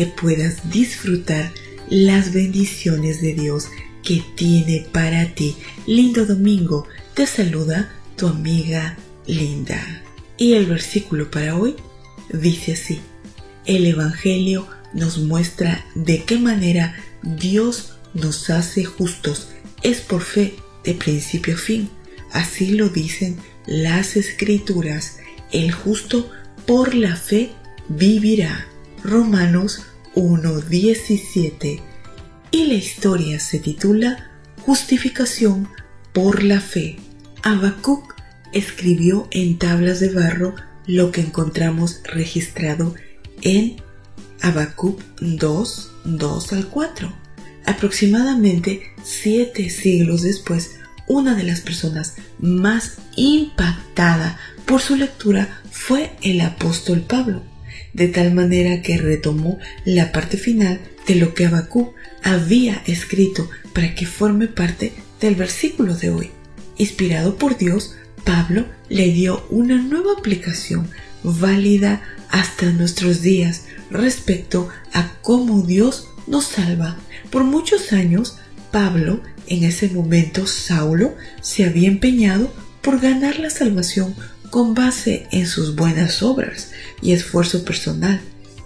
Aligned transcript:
que 0.00 0.06
puedas 0.06 0.70
disfrutar 0.70 1.52
las 1.90 2.32
bendiciones 2.32 3.20
de 3.20 3.34
Dios 3.34 3.68
que 4.02 4.24
tiene 4.34 4.86
para 4.90 5.34
ti. 5.34 5.56
Lindo 5.86 6.24
domingo, 6.24 6.88
te 7.12 7.26
saluda 7.26 7.92
tu 8.16 8.26
amiga 8.26 8.96
Linda. 9.26 10.02
Y 10.38 10.54
el 10.54 10.64
versículo 10.64 11.30
para 11.30 11.54
hoy 11.54 11.76
dice 12.32 12.72
así, 12.72 13.00
el 13.66 13.84
Evangelio 13.84 14.66
nos 14.94 15.18
muestra 15.18 15.84
de 15.94 16.24
qué 16.24 16.38
manera 16.38 16.96
Dios 17.22 17.96
nos 18.14 18.48
hace 18.48 18.86
justos. 18.86 19.48
Es 19.82 20.00
por 20.00 20.22
fe 20.22 20.54
de 20.82 20.94
principio 20.94 21.56
a 21.56 21.58
fin. 21.58 21.90
Así 22.32 22.72
lo 22.72 22.88
dicen 22.88 23.36
las 23.66 24.16
escrituras. 24.16 25.18
El 25.52 25.72
justo 25.72 26.30
por 26.66 26.94
la 26.94 27.16
fe 27.16 27.50
vivirá. 27.90 28.66
Romanos 29.02 29.82
1.17. 30.14 31.80
Y 32.50 32.66
la 32.66 32.74
historia 32.74 33.38
se 33.40 33.58
titula 33.58 34.30
Justificación 34.62 35.68
por 36.12 36.42
la 36.42 36.60
fe. 36.60 36.96
Habacuc 37.42 38.14
escribió 38.52 39.28
en 39.30 39.58
tablas 39.58 40.00
de 40.00 40.12
barro 40.12 40.54
lo 40.86 41.12
que 41.12 41.20
encontramos 41.20 42.00
registrado 42.04 42.94
en 43.42 43.76
Habacuc 44.40 45.00
2, 45.20 45.92
2 46.04 46.52
al 46.52 46.66
4. 46.68 47.12
Aproximadamente 47.66 48.82
siete 49.04 49.70
siglos 49.70 50.22
después, 50.22 50.76
una 51.06 51.34
de 51.34 51.44
las 51.44 51.60
personas 51.60 52.14
más 52.38 52.98
impactada 53.16 54.38
por 54.64 54.80
su 54.80 54.96
lectura 54.96 55.60
fue 55.70 56.16
el 56.22 56.40
apóstol 56.40 57.02
Pablo, 57.02 57.42
de 57.92 58.08
tal 58.08 58.32
manera 58.32 58.82
que 58.82 58.98
retomó 58.98 59.58
la 59.84 60.12
parte 60.12 60.36
final 60.36 60.80
de 61.06 61.14
lo 61.16 61.34
que 61.34 61.46
Abacú 61.46 61.94
había 62.22 62.82
escrito 62.86 63.48
para 63.72 63.94
que 63.94 64.06
forme 64.06 64.46
parte 64.46 64.92
del 65.20 65.34
versículo 65.34 65.94
de 65.94 66.10
hoy. 66.10 66.30
Inspirado 66.76 67.36
por 67.36 67.58
Dios, 67.58 67.96
Pablo 68.24 68.66
le 68.88 69.12
dio 69.12 69.46
una 69.50 69.76
nueva 69.76 70.12
aplicación 70.18 70.88
válida 71.22 72.02
hasta 72.30 72.70
nuestros 72.70 73.22
días 73.22 73.64
respecto 73.90 74.68
a 74.92 75.12
cómo 75.22 75.62
Dios 75.62 76.08
nos 76.26 76.46
salva. 76.46 76.96
Por 77.30 77.44
muchos 77.44 77.92
años, 77.92 78.38
Pablo, 78.70 79.20
en 79.46 79.64
ese 79.64 79.88
momento 79.88 80.46
Saulo, 80.46 81.14
se 81.40 81.64
había 81.64 81.88
empeñado 81.88 82.52
por 82.82 83.00
ganar 83.00 83.38
la 83.38 83.50
salvación 83.50 84.14
con 84.50 84.74
base 84.74 85.26
en 85.30 85.46
sus 85.46 85.76
buenas 85.76 86.22
obras 86.22 86.72
y 87.00 87.12
esfuerzo 87.12 87.64
personal. 87.64 88.20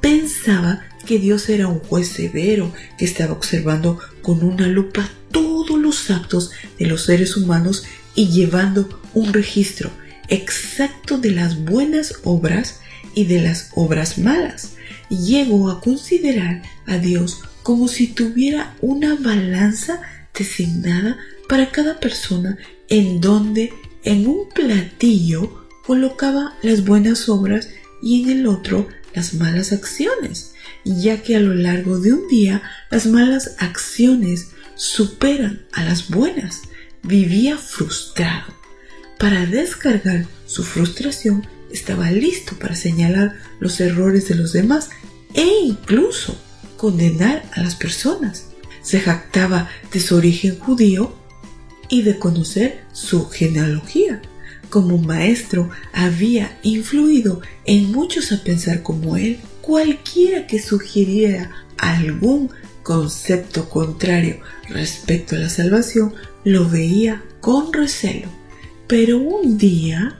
Pensaba 0.00 0.82
que 1.06 1.18
Dios 1.18 1.48
era 1.48 1.68
un 1.68 1.78
juez 1.78 2.08
severo 2.08 2.72
que 2.98 3.04
estaba 3.04 3.32
observando 3.32 3.98
con 4.22 4.42
una 4.42 4.66
lupa 4.66 5.08
todos 5.30 5.78
los 5.78 6.10
actos 6.10 6.50
de 6.78 6.86
los 6.86 7.04
seres 7.04 7.36
humanos 7.36 7.84
y 8.14 8.28
llevando 8.28 9.00
un 9.14 9.32
registro 9.32 9.90
exacto 10.28 11.18
de 11.18 11.30
las 11.30 11.64
buenas 11.64 12.14
obras 12.24 12.80
y 13.14 13.24
de 13.24 13.40
las 13.40 13.70
obras 13.74 14.18
malas. 14.18 14.72
Llegó 15.08 15.70
a 15.70 15.80
considerar 15.80 16.62
a 16.86 16.98
Dios 16.98 17.40
como 17.62 17.88
si 17.88 18.08
tuviera 18.08 18.74
una 18.80 19.14
balanza 19.14 20.00
designada 20.36 21.18
para 21.48 21.70
cada 21.70 22.00
persona 22.00 22.58
en 22.88 23.20
donde 23.20 23.72
en 24.02 24.26
un 24.26 24.48
platillo 24.48 25.65
colocaba 25.86 26.54
las 26.62 26.84
buenas 26.84 27.28
obras 27.28 27.68
y 28.02 28.22
en 28.22 28.30
el 28.30 28.46
otro 28.46 28.88
las 29.14 29.34
malas 29.34 29.72
acciones, 29.72 30.52
ya 30.84 31.22
que 31.22 31.36
a 31.36 31.40
lo 31.40 31.54
largo 31.54 31.98
de 31.98 32.12
un 32.12 32.28
día 32.28 32.62
las 32.90 33.06
malas 33.06 33.56
acciones 33.58 34.48
superan 34.74 35.62
a 35.72 35.84
las 35.84 36.10
buenas. 36.10 36.62
Vivía 37.02 37.56
frustrado. 37.56 38.52
Para 39.18 39.46
descargar 39.46 40.26
su 40.46 40.64
frustración 40.64 41.46
estaba 41.70 42.10
listo 42.10 42.58
para 42.58 42.74
señalar 42.74 43.36
los 43.60 43.80
errores 43.80 44.28
de 44.28 44.34
los 44.34 44.52
demás 44.52 44.90
e 45.34 45.46
incluso 45.62 46.36
condenar 46.76 47.44
a 47.54 47.62
las 47.62 47.76
personas. 47.76 48.48
Se 48.82 49.00
jactaba 49.00 49.68
de 49.92 50.00
su 50.00 50.16
origen 50.16 50.58
judío 50.58 51.14
y 51.88 52.02
de 52.02 52.18
conocer 52.18 52.84
su 52.92 53.28
genealogía 53.28 54.20
como 54.76 54.98
maestro 54.98 55.70
había 55.94 56.58
influido 56.62 57.40
en 57.64 57.90
muchos 57.92 58.30
a 58.30 58.44
pensar 58.44 58.82
como 58.82 59.16
él, 59.16 59.38
cualquiera 59.62 60.46
que 60.46 60.60
sugiriera 60.60 61.50
algún 61.78 62.50
concepto 62.82 63.70
contrario 63.70 64.38
respecto 64.68 65.34
a 65.34 65.38
la 65.38 65.48
salvación 65.48 66.12
lo 66.44 66.68
veía 66.68 67.24
con 67.40 67.72
recelo. 67.72 68.28
Pero 68.86 69.16
un 69.16 69.56
día 69.56 70.18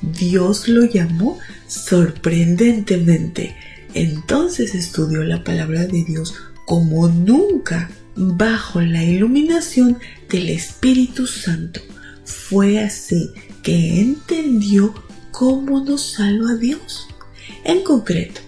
Dios 0.00 0.66
lo 0.66 0.84
llamó 0.84 1.38
sorprendentemente. 1.68 3.54
Entonces 3.94 4.74
estudió 4.74 5.22
la 5.22 5.44
palabra 5.44 5.86
de 5.86 6.02
Dios 6.02 6.34
como 6.66 7.06
nunca 7.06 7.88
bajo 8.16 8.80
la 8.80 9.04
iluminación 9.04 10.00
del 10.28 10.48
Espíritu 10.48 11.28
Santo. 11.28 11.80
Fue 12.24 12.80
así 12.80 13.30
que 13.62 14.00
entendió 14.00 14.94
cómo 15.30 15.80
nos 15.84 16.02
salva 16.12 16.54
Dios. 16.54 17.08
En 17.64 17.82
concreto, 17.82 18.40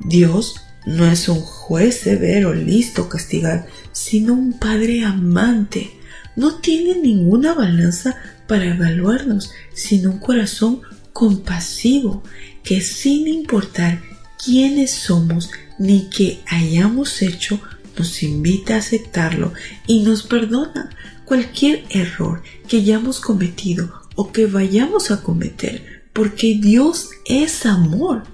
Dios 0.00 0.56
no 0.86 1.06
es 1.06 1.28
un 1.28 1.40
juez 1.40 2.00
severo 2.00 2.54
listo 2.54 3.02
a 3.02 3.08
castigar, 3.08 3.66
sino 3.92 4.34
un 4.34 4.58
Padre 4.58 5.04
amante. 5.04 5.90
No 6.36 6.56
tiene 6.56 6.98
ninguna 7.00 7.54
balanza 7.54 8.16
para 8.46 8.66
evaluarnos, 8.66 9.50
sino 9.74 10.10
un 10.10 10.18
corazón 10.18 10.82
compasivo 11.12 12.22
que 12.62 12.80
sin 12.80 13.26
importar 13.26 14.00
quiénes 14.42 14.92
somos 14.92 15.50
ni 15.78 16.08
qué 16.10 16.40
hayamos 16.46 17.22
hecho, 17.22 17.60
nos 17.96 18.22
invita 18.22 18.74
a 18.74 18.78
aceptarlo 18.78 19.52
y 19.86 20.02
nos 20.02 20.22
perdona 20.22 20.90
cualquier 21.24 21.84
error 21.90 22.42
que 22.68 22.78
hayamos 22.78 23.20
cometido 23.20 24.07
o 24.20 24.32
que 24.32 24.46
vayamos 24.46 25.12
a 25.12 25.22
cometer, 25.22 26.02
porque 26.12 26.58
Dios 26.60 27.10
es 27.24 27.64
amor, 27.64 28.24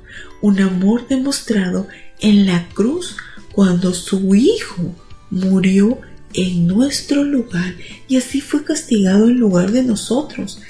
un 0.41 0.59
amor 0.61 1.07
demostrado 1.09 1.89
en 2.21 2.47
la 2.47 2.67
cruz 2.71 3.19
cuando 3.53 3.93
su 3.93 4.35
Hijo 4.35 4.95
murió 5.29 6.01
en 6.33 6.67
nuestro 6.67 7.23
lugar 7.23 7.75
y 8.09 8.17
así 8.17 8.41
fue 8.41 8.65
castigado 8.65 9.29
en 9.29 9.37
lugar 9.37 9.73
de 9.73 9.83
nosotros. 9.83 10.63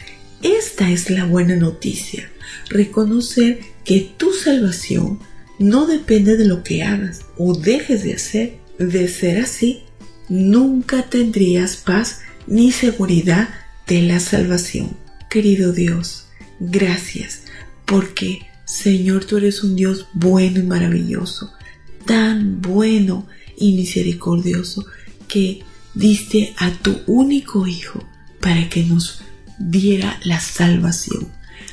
Esta 0.42 0.90
es 0.90 1.08
la 1.10 1.24
buena 1.26 1.54
noticia, 1.54 2.28
reconocer 2.68 3.60
que 3.84 4.10
tu 4.16 4.32
salvación 4.32 5.20
no 5.60 5.86
depende 5.86 6.36
de 6.36 6.46
lo 6.46 6.64
que 6.64 6.82
hagas 6.82 7.20
o 7.38 7.56
dejes 7.56 8.02
de 8.02 8.14
hacer. 8.14 8.58
De 8.80 9.06
ser 9.06 9.38
así, 9.38 9.84
nunca 10.28 11.08
tendrías 11.08 11.76
paz 11.76 12.22
ni 12.48 12.72
seguridad 12.72 13.48
de 13.86 14.02
la 14.02 14.18
salvación. 14.18 15.03
Querido 15.34 15.72
Dios, 15.72 16.26
gracias 16.60 17.42
porque, 17.86 18.46
Señor, 18.66 19.24
tú 19.24 19.36
eres 19.38 19.64
un 19.64 19.74
Dios 19.74 20.06
bueno 20.14 20.60
y 20.60 20.62
maravilloso, 20.62 21.52
tan 22.06 22.62
bueno 22.62 23.26
y 23.58 23.74
misericordioso 23.74 24.86
que 25.26 25.64
diste 25.92 26.54
a 26.56 26.70
tu 26.70 27.00
único 27.08 27.66
Hijo 27.66 28.06
para 28.40 28.68
que 28.68 28.84
nos 28.84 29.24
diera 29.58 30.20
la 30.22 30.38
salvación. 30.38 31.26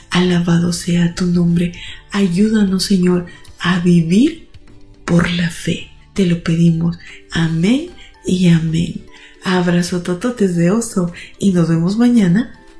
Alabado 0.09 0.73
sea 0.73 1.13
tu 1.13 1.27
nombre. 1.27 1.73
Ayúdanos, 2.09 2.85
Señor, 2.85 3.27
a 3.59 3.79
vivir 3.79 4.47
por 5.05 5.29
la 5.29 5.51
fe. 5.51 5.91
Te 6.15 6.25
lo 6.25 6.41
pedimos. 6.41 6.97
Amén 7.29 7.91
y 8.25 8.47
amén. 8.47 9.05
Abrazo 9.43 10.01
tototes 10.01 10.55
de 10.55 10.71
oso 10.71 11.13
y 11.37 11.51
nos 11.53 11.69
vemos 11.69 11.99
mañana 11.99 12.57